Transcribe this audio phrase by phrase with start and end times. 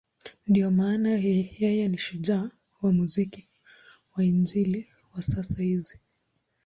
[0.47, 1.09] Ndiyo maana
[1.59, 2.51] yeye ni shujaa
[2.81, 3.47] wa muziki
[4.15, 5.99] wa Injili wa sasa hizi.